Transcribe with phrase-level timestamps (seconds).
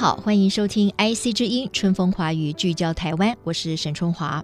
[0.00, 4.42] 好，欢迎收听 IC 之音春风华语，聚焦台湾，我是沈春华。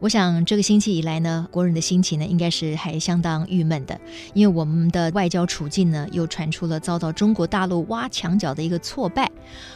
[0.00, 4.00] 我想这个星期以来呢，国人的心情呢，应该是还相当郁闷的，
[4.34, 9.30] 因为我们的外交处境呢，又传出了遭到中国大陆挖墙脚的一个挫败，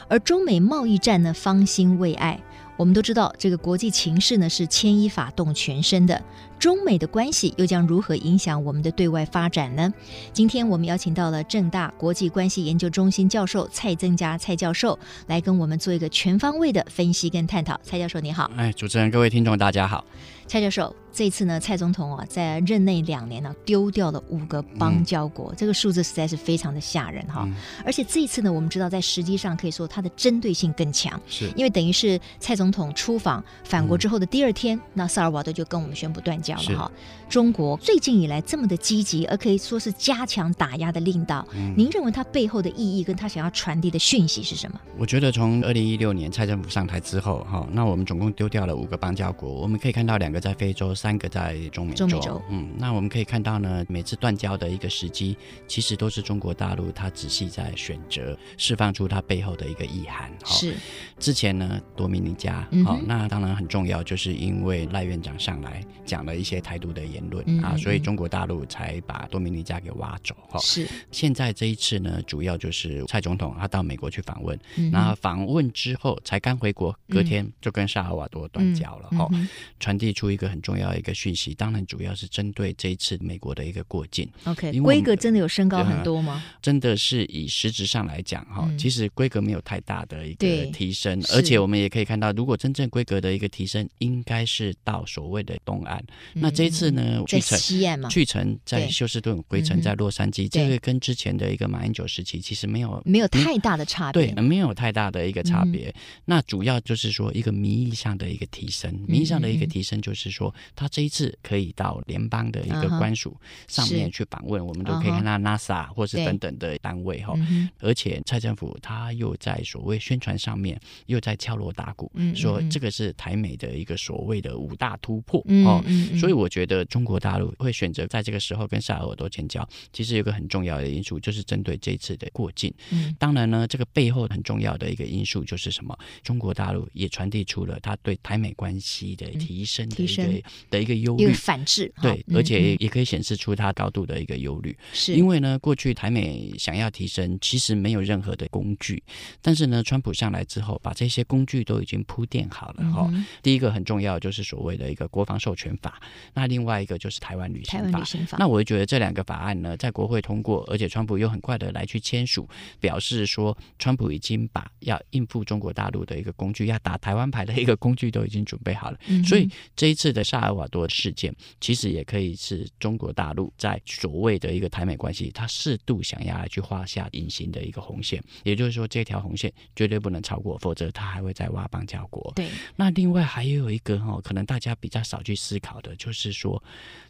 [0.08, 2.42] 而中美贸易战呢，方兴未艾。
[2.82, 6.20] 我们都知道，这个国际情势呢，是牵一发动全身的。
[6.58, 9.94] 中美的关系又将如何影响我们的对外发展呢？
[10.32, 17.78] 今天我们邀请到了正大国际关系研究中心教授蔡增加蔡教授来跟我们做一个全方位的分析跟探讨。
[17.84, 20.04] 蔡教授你好，哎，主持人各位听众大家好。
[20.46, 27.44] 蔡教授，这次呢，蔡总统啊，在任内两年呢、啊，丢掉了五个邦交国，嗯、这个数字实在是非常的吓人哈。
[27.46, 36.90] 嗯、而且这一次呢，我们知道在实际上可以说它的针对性更强，是因为等于是蔡总统出访返国之后的第二天，嗯、那萨尔瓦多就跟我们宣布断交了哈。
[37.28, 44.80] 中国最近以来这么的积极，而可以说是加强打压的力道，嗯、您认为它背后的意义跟他想要传递的讯息是什么？
[44.98, 50.42] 我觉得从二零一六年蔡政府上台之后哈，那我们总共丢掉了五个邦交国，我们可以看到两个。
[50.42, 52.04] 在非洲，三个在中美洲。
[52.08, 55.36] 中美洲，嗯，那我们可以看到呢，每次断交的一个时机，
[55.68, 60.32] 其实都是中国大陆他仔细在选择，释放出它背后的一个意涵。
[60.44, 60.74] 是，
[61.20, 70.34] 之前呢，多米尼加，好、嗯哼，那当然很重要，就是因为赖院长上来讲了一些台独的言论、啊，所以中国大陆才把多米尼加给挖走。
[70.50, 70.88] 哈，是。
[71.12, 74.58] 现在这一次呢，主要就是蔡总统他到美国去访问，
[74.90, 79.08] 那访、问之后才刚回国，隔天就跟萨尔瓦多断交了。
[79.10, 80.21] 哈、嗯，传递出。
[80.30, 84.28] 一个很重要的一个讯息，当然主要是针对这一次美国的一个过境。
[84.44, 86.42] OK，规格真的有升高很多吗？
[86.60, 95.98] 真的是以实质上来讲，哈、嗯，其实规格没有太大的一个提升，而且我们也可以看到，如果真正规格的一个提升，应该是到所谓的东岸。
[96.34, 105.88] 嗯、那这一次呢，去程西岸嘛，去程在休斯顿，回程在洛杉矶，这个跟之前的一个马英九时期其实没有没有太大的差别，对，没有太大的一个差别。
[105.88, 105.94] 嗯、
[106.26, 110.22] 那主要就是说一个名义上的一个提升，名义上的一个提升就是。
[110.22, 113.36] 是说，他这一次可以到联邦的一个官署
[113.66, 114.64] 上面去访问，uh.
[114.64, 117.34] 我们都可以看到 NASA 或是等等的单位哈。
[117.34, 117.68] Uh.
[117.80, 122.36] 而且蔡政府他又在所谓宣传上面又在敲锣打鼓，uh.
[122.36, 125.82] 说这个是台美的一个所谓的五大突破哦。
[125.84, 126.20] Uh.
[126.20, 132.72] 所以我觉得中国大陆会选择在这个时候跟萨尔瓦多建交，其实有个很重要的因素，就是针对这一次的过境。
[132.92, 133.12] Uh.
[133.18, 135.98] 当然呢，这个背后很重要的一个因素就是什么？
[136.22, 140.01] 中国大陆也传递出了他对台美关系的提升的。
[140.06, 144.76] 对的一个忧虑，反制对，而且也可以显示出他高度的一个忧虑。
[144.92, 149.02] 是因为呢，过去台美想要提升，其实没有任何的工具，
[149.40, 153.10] 但是呢，川普上来之后，把这些工具都已经铺垫好了哈。
[153.42, 156.00] 第一个很重要就是所谓的一个国防授权法，
[156.34, 158.36] 那另外一个就是台湾旅行法。
[158.38, 162.48] 那我就觉得这两个法案呢，在国会通过，而且川普又很快的来去签署，
[162.80, 168.98] 表示说川普已经把要应付中国大陆的一个工具，要打台湾牌的一个工具都已经准备好了。
[169.24, 170.24] 所以这一次的。
[170.32, 182.32] 萨尔瓦多事件其实也可以是中国大陆在所谓的一个台美关系，它适度想要来去画下隐形的一个红线，也就是说这条红线绝对不能超过，否则它还会再挖邦交国。
[182.34, 186.62] 对，那另外还有一个哈，可能大家比较少去思考的，就是说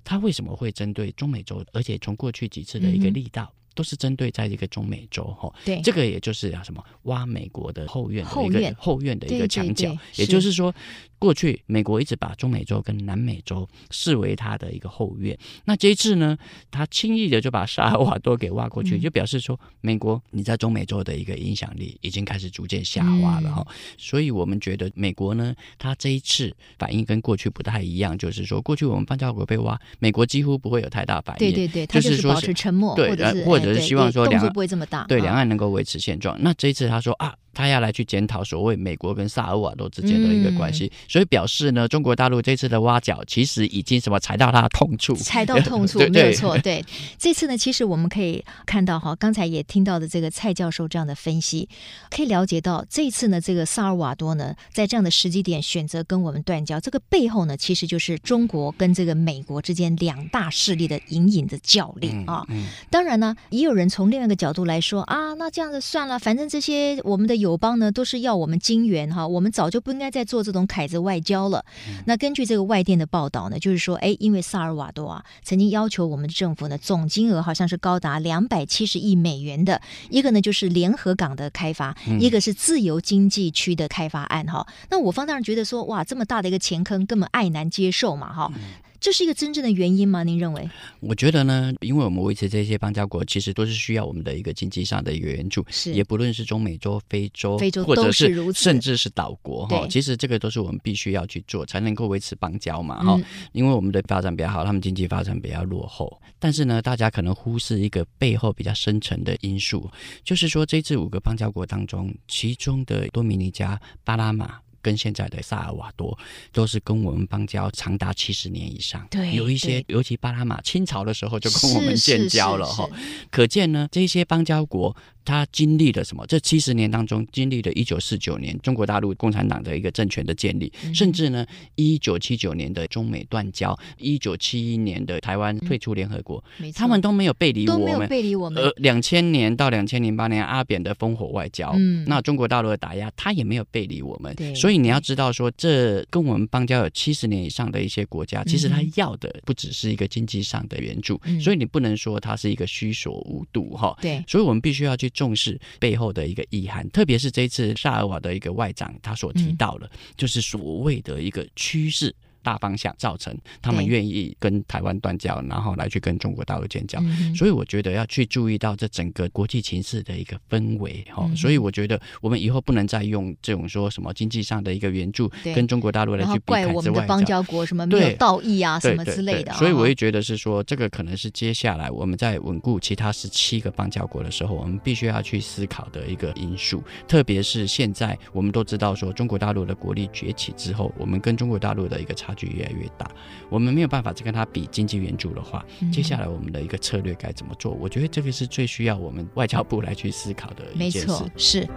[0.02, 3.44] 他为什么会针对中美洲，而且从过去几次的一个力道。
[3.44, 10.74] 嗯都是针对在一个中美洲哈，对，这个也就是要什么挖美国的后院的一个后院，后院的一个墙角，也就是说，
[11.18, 16.36] 过去美国一直把中美洲跟南美洲视为它的一个后院，那这一次呢，
[16.70, 33.10] 他轻易的就把萨尔瓦多给挖过去，嗯、就表示说，美国你在中美洲的一个影响力已经开始逐渐下滑了哈，嗯、所以我们觉得美国呢，他这一次反应跟过去不太一样，就是说，过去我们邦交国被挖，美国几乎不会有太大反应，对对对，就是保持沉默，对，
[33.44, 33.61] 或者。
[33.62, 36.36] 只是希望说两岸不会这么大，对两岸能够维持现状。
[36.40, 37.34] 那这一次他说啊。
[37.54, 46.56] 他要来去检讨所谓美国跟萨尔瓦多之间的一个关系，嗯、所以表示呢，中国大陆这次的挖角其实已经什么踩到他的痛处，踩到痛处 没有错。
[46.56, 46.82] 对，
[47.18, 51.68] 这次呢，其实我们可以看到哈，刚才也听到的这个蔡教授这样的分析，
[52.08, 62.46] 可以了解到这次呢，这个萨尔瓦多呢，在这样的时机点选择跟我们断交，这个背后呢，其实就是中国跟这个美国之间两大势力的隐隐的较量啊。
[62.88, 71.64] 当然呢，也有人从另外一个角度来说啊，那这样子算了，反正这些我们的友邦呢都是要我们金元哈，我们早就不应该再做这种凯子外交了。
[71.86, 84.66] 嗯、那根据这个外电的报道呢，就是说，哎，因为萨尔瓦多啊曾经要求我们的政府呢总金额好像是高达两百七十亿美元的一个呢就是联合港的开发，嗯、一个是自由经济区的开发案哈。
[84.88, 88.50] 那我方当然觉得说，哇，这么大的一个钱坑，根本爱难接受嘛哈。
[88.54, 88.62] 嗯
[89.02, 90.22] 这是一个真正的原因吗？
[90.22, 90.70] 您认为？
[91.00, 103.14] 我觉得呢，因为我们维持这些邦交国，其实都是需要我们的一个经济上的一个援助，是也不论是中美洲、非洲、非洲，或者是甚至是岛国哈，其实这个都是我们必须要去做，才能够维持邦交嘛哈。
[103.16, 109.90] 嗯、因为我们的发展比较好，他们经济发展比较落后，但是呢，大家可能忽视一个背后比较深层的因素，
[110.22, 114.60] 就是说这次五个邦交国当中，其中的多米尼加、巴拿马。
[114.82, 116.18] 跟现在的萨尔瓦多
[116.52, 122.88] 都是跟我们邦交长达七十年以上，对，有一些尤其巴拿马清朝的时候就跟我们建交了哈，
[123.30, 124.94] 可见呢这些邦交国。
[125.24, 126.26] 他经历了什么？
[126.26, 138.62] 这七十年当中，经历了一九四九年中国大陆共产党的一个政权的建立，嗯、甚至呢，一九七九年的中美断交，一九七一年的台湾退出联合国，嗯、他们都没有背离我们，背离我们。
[138.62, 144.34] 呃，两千年到两千零八年阿扁的烽火外交，嗯，那中国大陆的打压，他也没有背离我们。
[144.34, 153.96] 对所以你要知道说，这跟我们邦交有七十年以上的一些国家，其实他要的不只是一个经济上的援助，嗯、所以你不能说他是一个虚所无度哈。
[154.00, 155.11] 对，所以我们必须要去。
[155.12, 162.14] 重视背后的一个意涵，特别是这次萨尔瓦的一个外长，他所提到的，就是所谓的一个趋势。
[162.42, 167.00] 大方向造成他们愿意跟台湾断交，然后来去跟中国大陆建交，
[167.34, 171.30] 所以我觉得要去注意到这整个国际情势的一个氛围哈。
[171.36, 179.52] 所以我觉得我们以后不能再用这种说什么经济上的一个援助跟中国大陆来去比怪我们的邦交国什么没有道义啊什么之类的。
[179.54, 186.82] 所以我会觉得是说，这个可能是接下来我们在稳固其他十七个邦交国的时候，我们必须要去思考的一个因素。
[187.06, 193.10] 特别是现在我们都知道说，中国大陆的国力崛起之后，我们跟中国大陆的一个差距越来越大，
[193.48, 197.72] 我们没有办法再跟他比经济援助的话，接下来我们的一个策略该怎么做？
[197.72, 201.06] 我觉得这个是最需要我们外交部来去思考的一件事。
[201.06, 201.68] 没错，是。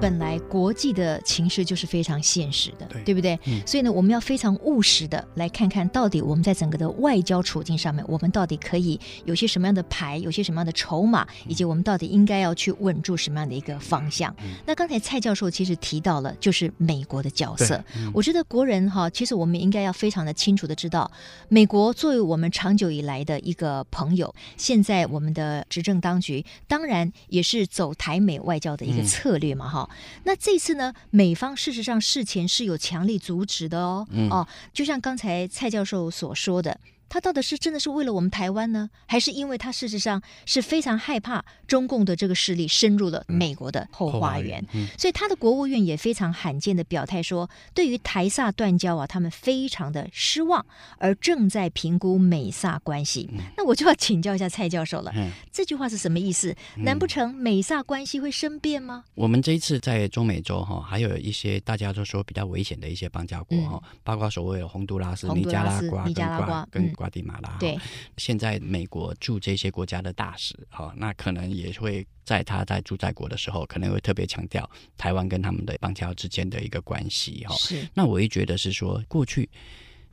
[0.00, 3.38] 本来国际的情势就是非常现实的，对，对不对？
[3.46, 14.32] 嗯、所以呢，我们要非常务实的来看看到底我们在整个的外交处境上面，我们到底可以有些什么样的牌，有些什么样的筹码，以及我们到底应该要去稳住什么样的一个方向。
[14.44, 17.82] 嗯、那刚才蔡教授其实提到了，就是美国的角色。
[17.96, 21.10] 嗯、我觉得国人哈，其实我们应该要非常的清楚的知道，
[21.48, 30.20] 美国作为我们长久以来的一个朋友，现在我们的执政当局当然也是走台美外交的一个策略嘛，哈、嗯。
[30.24, 36.78] 那这次呢，美方事实上事前是有强力阻止的哦，嗯、哦，就像刚才蔡教授所说的。
[37.08, 44.62] 他到底是真的是为了我们台湾呢，还是因为他事实上是非常害怕中共的这个势力深入了美国的后花园？
[44.72, 50.64] 嗯嗯、所以他的国务院也非常罕见的表态说，对于台萨断交啊，他们非常的失望，
[50.98, 53.28] 而正在评估美萨关系。
[53.32, 56.54] 嗯、那我就要请教一下蔡教授了，嗯、这句话是什么意思？
[56.76, 59.04] 难不成美萨关系会生变吗？
[59.14, 66.92] 我们这一次在中美洲哈，还有一些大家都说比较危险的一些邦交国哈，嗯、包括所谓的洪都拉斯、尼加拉瓜、尼加拉瓜跟。
[66.98, 67.78] 瓜地马拉，对，
[68.16, 77.54] 现在美国驻这些国家的大使，哈，那可能也会在他在驻在国的时候，可能会特别强调台湾跟他们的邦交之间的一个关系，哈。
[77.54, 79.48] 是，那我也觉得是说过去。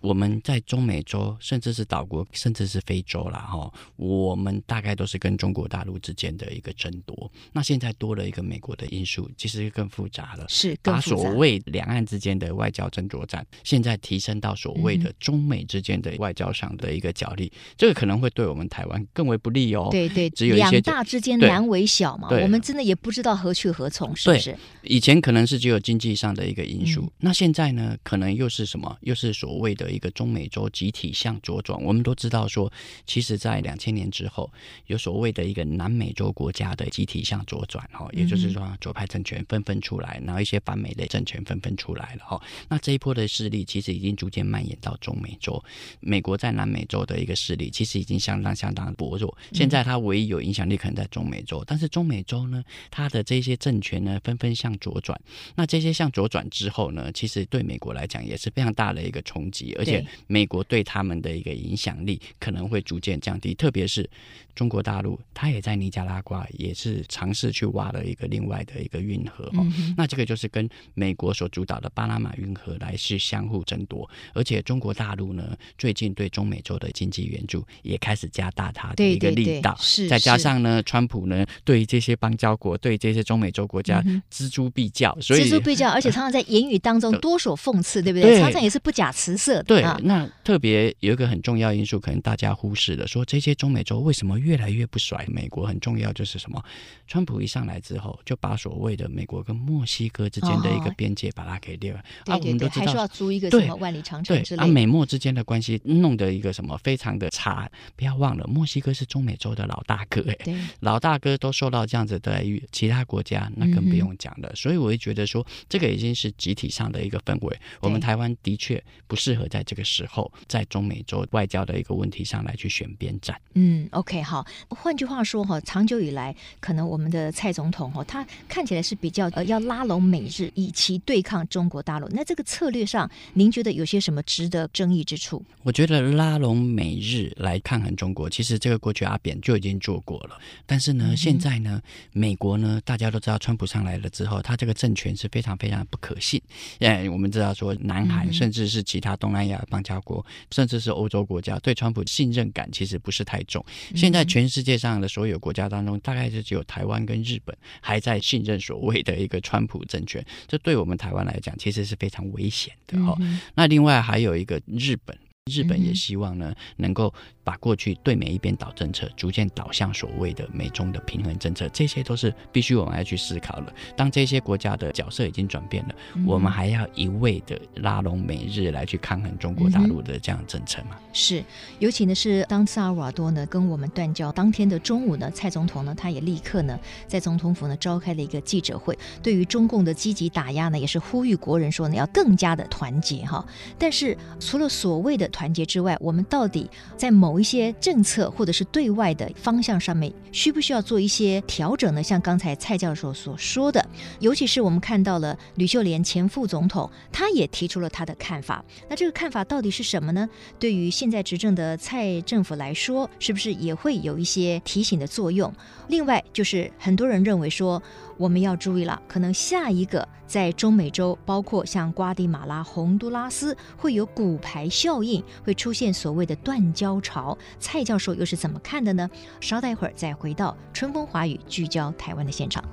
[0.06, 3.40] 我们在中美洲，甚至是岛国，甚至是非洲啦。
[3.40, 7.32] 哈，我们大概都是跟中国大陆之间的一个争夺。
[7.52, 10.46] 那现在多了一个美国的因素，其实更复杂了。
[10.48, 19.88] 是，把所谓两岸之间的外交争夺战，现在提升到所谓的中美之间的外交上的一个角力，嗯、这个可能会对我们台湾更为不利哦。
[19.90, 24.56] 对对，只有一些两大之间难为小嘛，我们真的也不知道何去何从，是不是？
[24.84, 28.96] 以前可能是只有经济上的一个因素，嗯、那现在呢，可能又是什么？
[29.02, 29.95] 又是所谓的。
[29.96, 32.72] 一个中美洲集体向左转，我们都知道说，
[33.06, 34.52] 其实，在两千年之后，
[34.88, 42.42] 有所谓的一个南美洲国家的集体向左转，哈，也就是说左派政权纷纷出来，然后一些反美的政权纷纷出来了，哈。
[42.70, 45.64] 那这一波的势力其实已经逐渐蔓延到中美洲，
[46.00, 55.20] 美国在南美洲的一个势力其实已经相当相当薄弱，现在它唯一有影响力可能在中美洲，但是中美洲呢，它的这些政权呢纷纷向左转，
[55.56, 59.75] 那这些向左转之后呢，其实对美国来讲也是非常大的一个冲击。
[59.76, 64.10] 而且美国对他们的一个影响力可能会逐渐降低，特别是
[64.56, 88.12] 中国大陆，它也在尼加拉瓜也是尝试去挖了一个另外的一个运河哦、嗯，那这个就是跟美国所主导的巴拿马运河来是相互争夺，而且中国大陆呢，最近对中美洲的经济援助也开始加大它的一个力道，是再加上呢，川普呢对于这些邦交国、对这些中美洲国家锱铢必较，所以锱铢必较，而且常常在言语当中多所讽刺，对。
[88.12, 88.32] 不对？
[88.32, 89.64] 对常常也是不假辞色的。
[89.64, 95.66] 对，那特别有一个很重要因素，可能大家忽视了，说这些中美洲为什么越来越不甩美国？
[95.66, 96.64] 很重要就是什么？
[97.08, 102.00] 川普一上来之后，就把所谓的美国跟墨西哥之间的一个边界把它给裂了。
[102.26, 104.64] 啊，我们都知道，还说要租一个什么万里长城之类的。
[104.64, 107.68] 啊，美墨之间的关系弄得一个什么非常的差。
[107.96, 114.50] 不要忘了，墨西哥是中美洲的老大哥，哎，老大哥都受到这样子的待遇，其他国家那更不用讲了。
[114.50, 117.58] 嗯、所以我会觉得说，这个已经是集体上的一个氛围。
[117.80, 123.40] 我们台湾的确不适合在这个时候在中美洲外交的一个问题上来去选边站。
[123.56, 124.35] 嗯，OK，好。
[124.70, 132.08] 换句话说哈，长久以来，可能我们的蔡总统哈，他看起来是比较呃要拉拢美日，以其对抗中国大陆。
[132.10, 135.44] 那这个策略上，您觉得有些什么值得争议之处？
[135.64, 140.38] 我觉得拉拢美日来抗衡中国，其实这个过去阿扁就已经做过了。
[140.66, 146.42] 但是呢，嗯、现在呢，美国呢，大家都知道，川普上来了之后，他这个政权是非常非常不可信。
[146.80, 153.64] 哎，我们知道说，南韩、嗯、甚至是其他东南亚邦交国，甚至是欧洲国家，对川普信任感其实不是太重。
[153.96, 160.26] 现在全世界上的所有国家当中，大概是只有台湾跟日本还在信任所谓的一个川普政权。
[160.48, 163.40] 这对我们台湾来讲，其实是非常危险的哦、嗯。
[163.54, 165.18] 那另外还有一个日本，
[165.52, 167.14] 日本也希望呢，能够。
[167.46, 173.72] 把过去对美一边倒政策逐渐导向所谓的美中的平衡政策，这些都是必须我们要去思考的。
[173.96, 180.98] 当这些国家的角色已经转变了，嗯、我们还要一味的拉拢美日来去抗衡中国大陆的这样政策吗？
[181.14, 181.44] 是，
[181.78, 193.46] 尤其呢是当萨尔瓦多呢跟我们断交当天的中午呢，蔡总统呢他也立刻呢在总统府呢召开了一个记者会，对于中共的积极打压呢，也是呼吁国人说呢要更加的团结哈。
[193.78, 202.02] 但是除了所谓的团结之外，我们到底在某一些政策或者是对外的方向上面，需不需要做一些调整呢？
[202.02, 203.86] 像刚才蔡教授所说的，
[204.22, 208.64] 尤其是我们看到了吕秀莲前副总统，他也提出了他的看法。
[208.88, 210.30] 那这个看法到底是什么呢？
[210.58, 215.54] 对于现在执政的蔡政府来说，是不是也会有一些提醒的作用？
[215.90, 217.84] 另外，就是很多人认为说，
[218.18, 227.38] 我们要注意了，可能下一个在中美洲，包括像瓜地马拉、洪都拉斯，会有骨牌效应，会出现所谓的断交潮。
[227.60, 229.10] 蔡教授又是怎么看的呢？
[229.42, 232.64] 稍待一会儿再回到春风华语聚焦台湾的现场。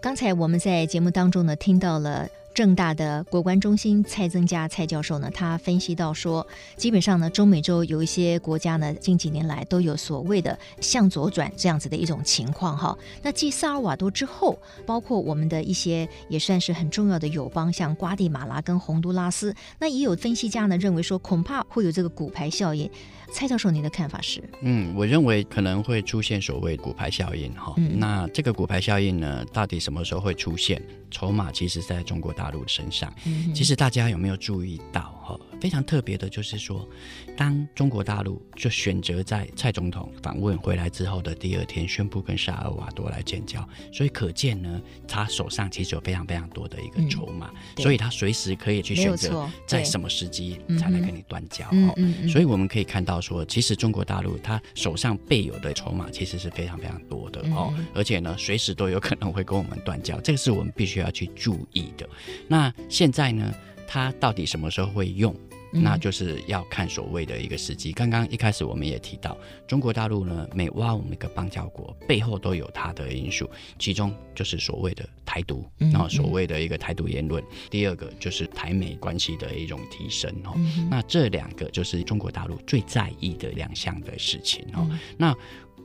[0.00, 2.28] 刚才我们在节目当中呢，听到了。
[2.52, 12.96] 政大的国关中心蔡增加蔡教授呢，他分析到说，基本上呢，中美洲有一些国家呢，近几年来都有所谓的向左转这样子的一种情况哈。
[13.22, 22.90] 那继萨尔瓦多之后，包括我们的一些也算是很重要的友邦，像瓜地马拉跟洪都拉斯，那也有分析家呢认为说，恐怕会有这个骨牌效应。
[23.32, 24.42] 蔡教授，您的看法是？
[24.60, 27.96] 嗯，我认为可能会出现所谓骨牌效应哈、嗯。
[27.96, 30.82] 那这个骨牌效应呢，到底什么时候会出现？
[31.12, 33.12] 筹码其实在中国大陆身上。
[33.26, 35.38] 嗯、其实大家有没有注意到哈？
[35.60, 36.88] 非常特别的就是说，
[37.36, 51.66] 当中国大陆就选择在蔡总统访问回来之后的第二天宣布跟萨尔瓦多来建交，所以可见呢，他手上其实有非常非常多的一个筹码，嗯、所以他随时可以去选择在什么时机才来跟你断交。
[51.66, 62.08] 哦、嗯，所以我们可以看到说，其实中国大陆他手上备有的筹码其实是非常非常多的哦，而且呢，随时都有可能会跟我们断交，这个是我们必须要去注意的。
[62.48, 63.54] 那现在呢，
[63.86, 65.34] 他到底什么时候会用？
[65.72, 67.92] 那就是要看所谓的一个时机。
[67.92, 69.36] 刚刚一开始我们也提到，
[69.66, 73.48] 中国大陆呢，每挖我们一个邦交国，背后都有它的因素，
[73.78, 77.42] 其中就是所谓的台独，然后所谓的一个台独言论。
[77.70, 80.54] 第二个就是台美关系的一种提升哦。
[80.90, 84.88] 那这两个就是中国大陆最在意的两项的事情哦。
[85.16, 85.34] 那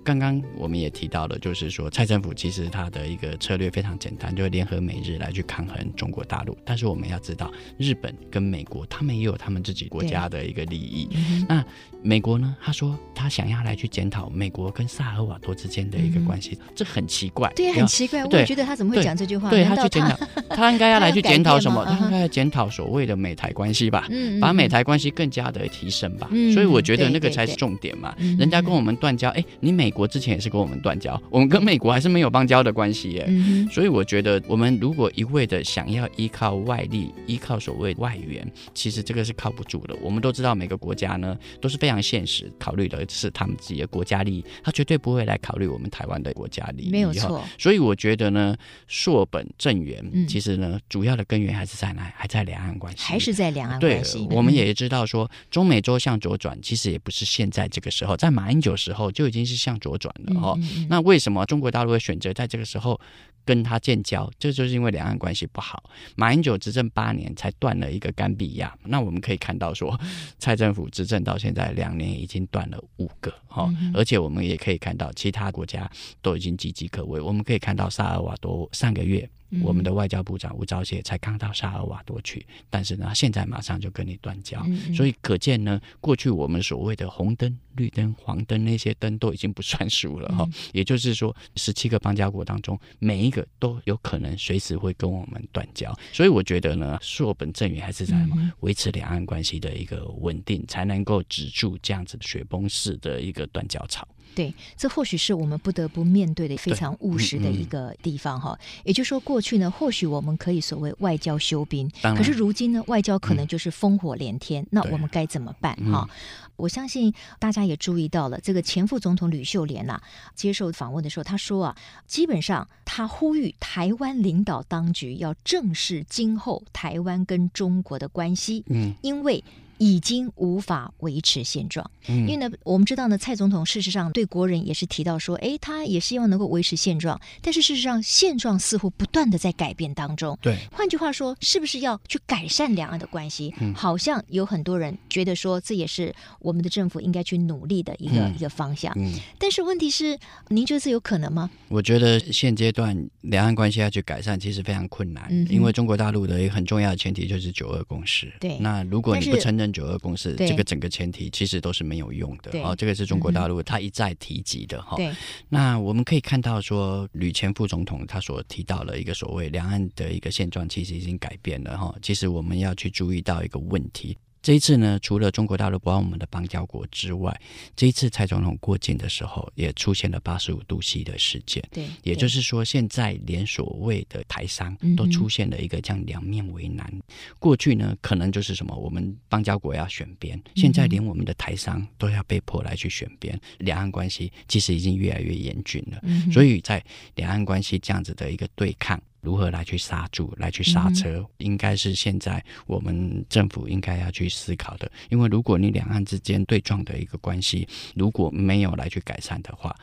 [0.05, 6.55] 刚刚我们也提到了，就是说蔡政府其实他的一个策略非常简单，就是联合美日来去抗衡中国大陆。
[6.63, 11.09] 但是我们要知道，日本跟美国他们也有他们自己国家的一个利益。
[11.49, 11.65] 那
[12.03, 12.55] 美国呢？
[12.61, 17.51] 他说他想要来去检讨美国跟萨尔瓦多之间的一个关系，嗯、这很奇怪。
[17.55, 18.23] 对，很奇怪。
[18.23, 19.49] 我也觉得他怎么会讲这句话？
[19.49, 20.15] 对，他去检讨，
[20.55, 21.83] 他应该要来去检讨什么？
[21.89, 26.27] 他应该要检讨所谓的美台关系吧，嗯、把美台关系更加的提升吧。
[26.31, 28.15] 嗯、所以我觉得那个才是重点嘛。
[28.37, 33.25] 人家跟我们断交，哎，你美国之前也是跟我们断交，我们跟美国还是没有邦交的关系耶。
[33.27, 39.95] 嗯、所以我觉得，我们如果一味的想要依靠外力，依靠所谓外援，其实这个是靠不住的。
[40.03, 42.75] 我们都知道，每个国家呢都是非常现实考。
[42.75, 46.91] 虑的是他们自己的国家利益，他绝对不会来考虑我们台湾的国家利益。
[46.91, 48.53] 没有错，所以我觉得呢，
[48.89, 52.11] 溯本正源，其实呢，主要的根源还是在哪？
[52.17, 54.25] 还在两岸关系，还是在两岸关系。
[54.25, 60.57] 对，我们也知道说，中美洲向左转，其实也不是现在这个时候，在马英九时候就已经是向左转了哦。
[60.89, 62.99] 那为什么中国大陆会选择在这个时候？
[63.47, 65.91] 跟他建交，这就是因为两岸关系不好。
[66.15, 69.95] 马英九执政八年才断了一个甘比亚，那我们可以看到说，
[70.39, 75.87] 蔡政府执政到现在两年已经断了五个哈，而且我们也可以看到其他国家
[76.23, 77.21] 都已经岌岌可危。
[77.21, 79.29] 我们可以看到萨尔瓦多上个月。
[79.61, 90.43] 我们的外交部长吴钊燮才刚到萨尔瓦多去，但是呢，现在马上就跟你断交，所以可见呢，过去我们所谓的红灯、绿灯、黄灯那些灯都已经不算数了哈。
[90.45, 95.93] 嗯、也就是说，十七个邦交国当中，每一个都有可能随时会跟我们断交。
[96.11, 98.15] 所以我觉得呢，硕本正源还是在
[98.61, 104.07] 维持两岸关系的一个稳定，才能够止住这样子雪崩式的一个断交潮。
[104.35, 108.51] 对，这或许是我们不得不面对的非常务实的一个地方哈。
[108.51, 114.61] 嗯嗯、也就是说，过去呢，或许我们可以所谓外交休兵，可是如今呢，外交可能就是烽火连天。
[114.63, 116.05] 嗯、那我们该怎么办哈？
[116.07, 116.09] 嗯、
[116.57, 120.03] 我相信大家也注意到了，这个前副总统吕秀莲呐、啊，
[120.35, 129.43] 接受访问的时候，他说啊，基本上他呼吁台湾领导当局要正视今后台湾跟中国的关系，嗯，因为。
[129.77, 140.37] 已经无法维持现状，嗯、因为呢，我们知道呢，蔡总统事实上对国人也是提到说，哎，他也希望能够维持现状，但是事实上现状似乎不断的在改变当中。
[140.41, 143.53] 对，换句话说，是不是要去改善两岸的关系？
[143.59, 148.93] 嗯、好像有很多人觉得说，这也是我们的政府应该去努力的一个、嗯、一个方向。
[148.95, 150.17] 嗯，但是问题是，
[150.47, 151.49] 您觉得这有可能吗？
[151.67, 158.31] 我觉得现阶段两岸关系要去改善，其实非常困难，嗯、因为中国大陆的一个很重要的前提就是九二共识。
[158.39, 159.64] 对，那如果你不承认。
[159.71, 164.95] 九二共识这个整个前提其实都是没有用的，对哦，这个是中国大陆他一再提及的哈。
[164.97, 165.11] 对
[165.49, 171.95] 那我们可以看到说，吕前副总统他所提到了一个所谓两岸的一个现状，其实已经改变了哈。
[172.01, 174.17] 其实我们要去注意到一个问题。
[174.45, 177.35] 这一次呢，除了中国大陆不让我们的邦交国之外，
[177.75, 181.67] 这一次蔡总统过境的时候，也出现了八十五度 C 的事件。
[181.71, 186.87] 对，也就是说，现在连所谓的台商都出现了一个这样两面为难。
[186.93, 187.01] 嗯、
[187.39, 195.97] 过去呢，可能就是什么，我们邦交国要选边，现在连我们的台商都要被迫来去选边，两岸关系其实已经越来越严峻了。
[196.03, 199.01] 嗯、所以在两岸关系这样子的一个对抗。
[199.25, 204.89] 如何来去刹住，来去刹车，嗯、应该是现在我们政府应该要去思考的。
[205.09, 209.75] 因为如果你两岸之间对撞的一个关系如果没有来去改善的话，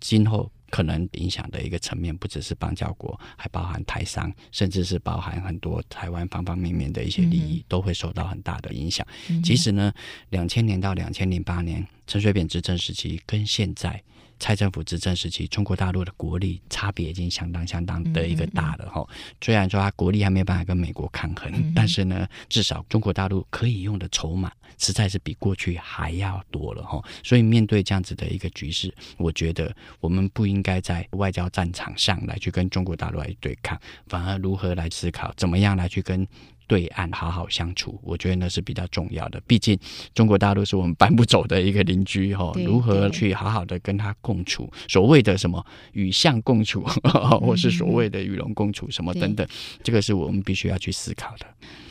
[0.00, 9.06] 今后可能影响的一个层面不只是邦交国，还包含台商，甚至是包含很多台湾方方面面的一些利益，都会受到很大的影响。
[9.28, 9.92] 嗯、其实呢，
[10.30, 14.02] 两千年到两千零八年陈水扁执政时期跟现在。
[14.40, 19.06] 蔡政府执政时期，中国大陆的国力差别已经相当相当的一个大了哈。
[19.40, 27.00] 虽然说它国力还没有办法跟美国抗衡，但是呢，至少中国大陆可以用的筹码实在是比过去还要多了哈。
[27.22, 36.26] 所以面对这样子的一个局势，我觉得我们不应该在外交战场上来去跟中国大陆来对抗，反而如何来思考怎么样来去跟。
[36.70, 39.42] 对岸好好相处，我觉得那是比较重要的。
[39.44, 39.76] 毕竟
[40.14, 44.72] 中国大陆是我们搬不走的一个邻居哈，对如何去好好的跟他共处？
[44.86, 46.84] 所谓的什么与相共处，
[47.42, 49.44] 或是所谓的与龙共处，什么等等，
[49.82, 51.46] 这个是我们必须要去思考的。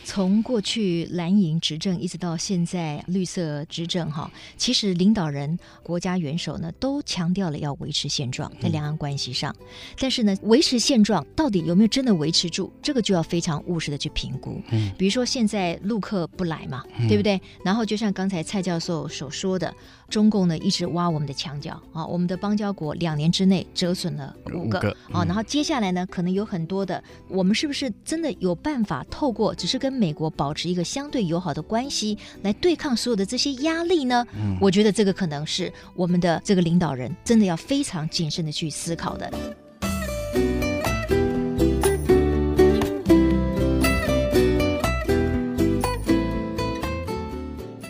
[0.10, 9.56] 从过去蓝营执政一直到现在绿色执政，哈，其实领导人、国家元首呢都强调了要维持现状，在两岸关系上。
[9.60, 9.65] 嗯、
[10.00, 12.72] 但是呢，维持现状到底有没有真的维持住？
[12.82, 14.60] 这个就要非常务实的去评估。
[14.72, 17.39] 嗯，比如说现在陆客不来嘛，嗯、对不对？
[17.63, 19.72] 然后就像刚才蔡教授所说的。
[20.10, 24.80] 中共呢一直挖我们的墙角啊，我们的邦交国两年之内折损了五个
[25.12, 34.26] 啊，然后接下来呢可能有很多的，我们是不是真的有办法透过只是跟美国保持一个相对友好的关系，来对抗所有的这些压力呢？
[34.36, 39.32] 嗯，我觉得这个可能是我们的这个领导人真的要非常谨慎的去思考的。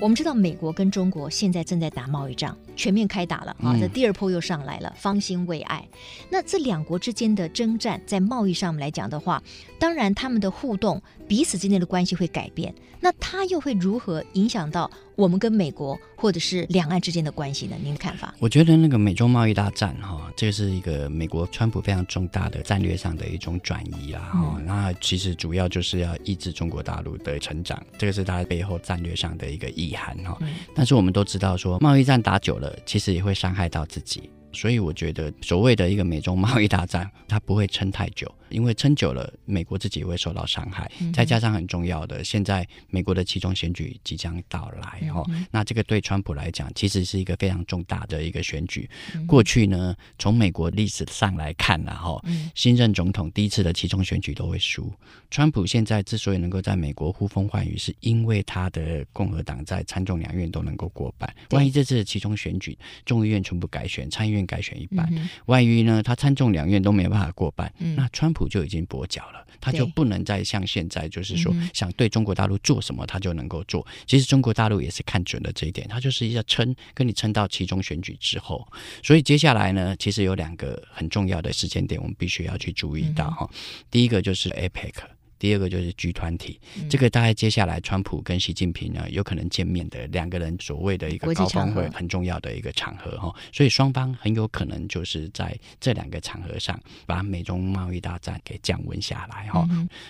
[0.02, 3.76] 我们知道，美国跟中国现在正在打贸易战，全面开打了啊！
[3.78, 5.86] 这第二波又上来了，方兴未艾。
[6.30, 9.44] 那这两国之间的征战，在贸易上来讲的话，
[9.78, 12.74] 当然他们的互动，彼此之间的关系会改变。
[13.02, 17.76] 那它又会如何影响到我们跟美国或者是两岸之间的关系呢？
[17.84, 18.34] 您的看法？
[18.40, 24.62] 我觉得那个美中贸易大战哈，这是一个美国川普非常重大的战略上的一种转移啊哈。
[24.66, 30.38] 那其实主要就是要抑制中国大陆的成长，这个是它背后战略上的一个意涵哈。
[30.74, 34.30] 但是我们都知道说，贸易战打久了，其实也会伤害到自己。
[34.52, 40.92] 所以我觉得，所谓的一个美中贸易大战， 它不会撑太久，因为撑久了，美国自己会受到伤害。
[41.14, 48.90] 再加上很重要的，现在美国的期中选举即将到来，哈，那这个对川普来讲，其实是一个非常重大的一个选举。
[49.28, 52.20] 过去呢，从美国历史上来看呢，哈，
[52.56, 54.92] 新任总统第一次的期中选举都会输。
[55.30, 61.32] 川普现在之所以能够在美国呼风唤雨，是因为他的共和党在参众两院都能够过半。
[61.52, 66.02] 万一这次的期中选举，众议院全部改选，参议院改选一半，嗯、万一呢？
[66.04, 73.86] 他参众两院都没有办法过半，嗯、那川普就已经跛脚了，他就不能再像现在，就是说想对中国大陆做什么，他就能够做。
[74.06, 78.68] 其实中国大陆也是看准了这一点，他就是要撑，跟你撑到其中选举之后。
[79.04, 83.50] 所以接下来呢，其实有两个很重要的时间点，我们必须要去注意到哈。
[83.52, 83.58] 嗯、
[83.92, 84.94] 第一个就是 APEC。
[85.40, 86.58] 第二个就是 G20，
[86.90, 99.68] 这个大概接下来川普跟习近平呢有可能见面的两个人所谓的一个高峰会，很重要的一个场合哈，所以双方很有可能就是在这两个场合上把美中贸易大战给降温下来哈，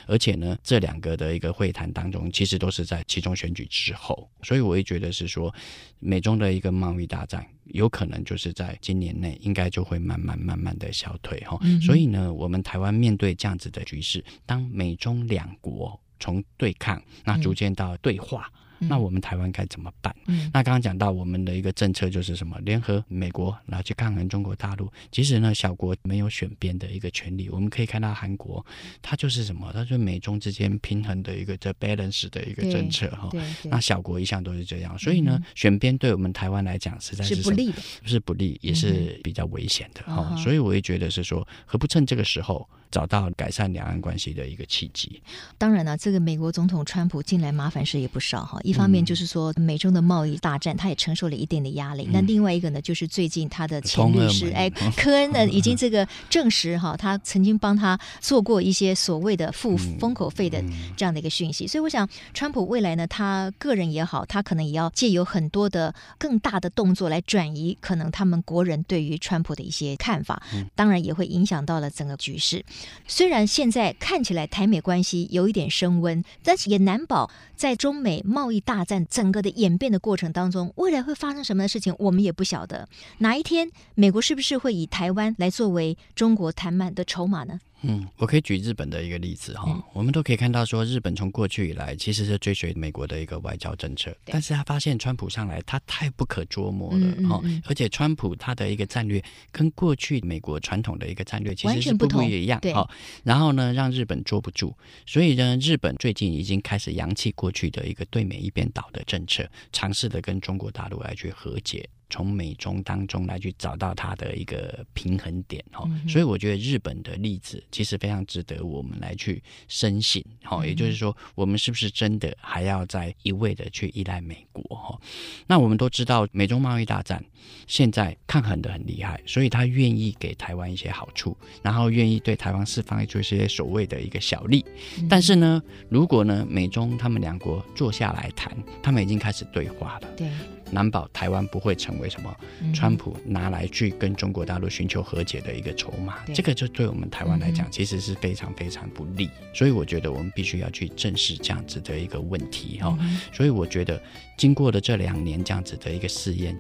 [0.08, 5.54] 而且呢这两个的一个会谈当中，其实都是在其中选举之后，所以我也觉得是说
[6.00, 7.46] 美中的一个贸易大战。
[7.69, 11.58] 有可能就是在今年内，应该就会慢慢慢慢的消退哈。
[11.62, 18.51] 嗯、所以呢，我们台湾面对这样子的局势，当美中两国从对抗，那逐渐到对话。
[18.53, 20.15] 嗯那我们台湾该怎么办？
[20.28, 22.58] 嗯，那刚刚讲到我们的一个政策就是什么？
[22.60, 24.92] 联合美国，然后去抗衡中国大陆。
[25.12, 27.50] 其实呢，小国没有选边的一个权利。
[27.50, 28.65] 我们可以看到韩国，
[29.02, 29.72] 它就是什么？
[29.74, 33.30] 它就是美中之间平衡的一个这 balance 的一个政策哈。
[33.65, 40.36] 那小国一向都是这样，所以呢，选边对我们台湾来讲实在是，是不利的，是不利，也是比较危险的哈。
[40.38, 42.68] 所以我也觉得是说，何不趁这个时候？
[42.92, 45.22] 找到改善两岸关系的一个契机。
[45.60, 48.60] 当然了，这个美国总统川普近来麻烦事也不少哈。
[48.69, 52.08] 一方面就是说美中的贸易大战，他也承受了一定的压力。
[52.12, 60.63] 那、嗯、另外一个呢，就是最近他的前律师哎 科恩呢，已经这个证实哈，他曾经帮他做过一些所谓的付封口费的
[60.95, 61.65] 这样的一个讯息。
[61.65, 70.41] 所以我想，川普未来呢，他个人也好，他可能也要借由很多的更大的动作来转移可能他们国人对于川普的一些看法。
[70.75, 72.63] 当然也会影响到了整个局势。
[73.08, 82.88] 虽然现在看起来台美关系有一点升温，但是也难保在中美贸易大战整个的演变的过程当中，未来会发生什么的事情，我们也不晓得。
[83.19, 87.60] 哪一天美国是不是会以台湾来作为中国谈判的筹码呢？
[87.82, 102.89] 嗯，我可以举日本的一个例子哈，嗯、我们都可以看到说，日本从过去以来其实是追随美国的一个外交政策，但是他发现川普上来，他太不可捉摸了哈，嗯嗯嗯、而且川普他的一个战略跟过去美国传统的一个战略其实是不不一样哈，
[103.24, 111.88] 然后呢，让日本捉不住，所以呢，日本最近已经开始扬弃过去的一个对美一边倒的政策，尝试的跟中国大陆来去和解。
[112.10, 120.24] 从美中当中来去找到它的一个平衡点哈，嗯、所以我觉得日本的例子其实非常值得我们来去深省
[120.65, 125.00] 也就是说，我们是不是真的还要再一味的去依赖美国哈？
[125.48, 127.24] 那我们都知道，美中贸易大战
[127.67, 134.65] 现在抗衡的很厉害，所以他愿意给台湾一些好处，然后愿意对台湾释放出一些所谓的一个小利。
[135.00, 140.28] 嗯、但是呢，如果呢美中他们两国坐下来谈，他们已经开始对话了，对。
[140.71, 142.36] 难保台湾不会成为什么？
[142.73, 149.25] 川普拿来去跟中国大陆寻求和解的一个筹码，嗯、这个就对我们台湾来讲，其实是非常非常不利。
[149.41, 152.95] 嗯、所以我觉得我们必须要去正视这样子的一个问题哈。
[153.01, 154.01] 嗯、所以我觉得
[154.38, 156.58] 经过了这两年这样子的一个试验，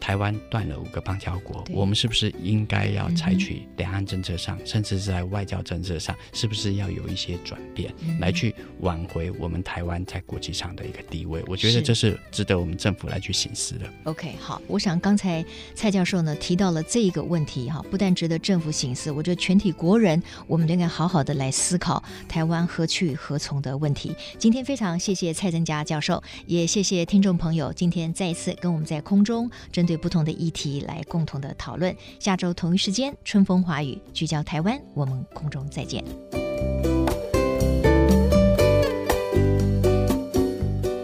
[0.00, 11.42] 台湾断了五个邦交国，我们是不是应该要采取两岸政策上，嗯、甚至是在外交政策上，是不是要有一些转变，嗯、来去挽回我们台湾在国际上的一个地位？
[11.46, 13.51] 我觉得这是值得我们政府来去行。
[13.54, 13.90] 思了。
[14.04, 24.14] OK，好，我想刚才蔡教授呢提到了这一个问题哈，不但值得政府醒思，我觉得全体国人我们都应该好好的来思考台湾何去何从的问题。
[24.38, 31.94] 今天非常谢谢蔡增佳教授，也谢谢听众朋友今天再一次跟我们在空中针对不同的议题来共同的讨论。
[32.18, 36.04] 下周同一时间，春风华语聚焦台湾，我们空中再见。